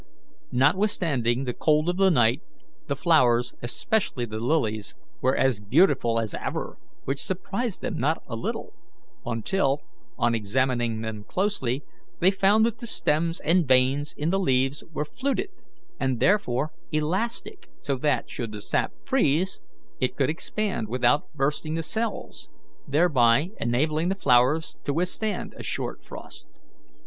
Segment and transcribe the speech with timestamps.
[0.51, 2.41] Notwithstanding the cold of the night,
[2.87, 8.35] the flowers, especially the lilies, were as beautiful as ever, which surprised them not a
[8.35, 8.73] little,
[9.27, 9.83] until,
[10.17, 11.83] on examining them closely,
[12.19, 15.49] they found that the stems and veins in the leaves were fluted,
[15.99, 19.59] and therefore elastic, so that, should the sap freeze,
[19.99, 22.49] it could expand without bursting the cells,
[22.87, 26.47] thereby enabling the flowers to withstand a short frost.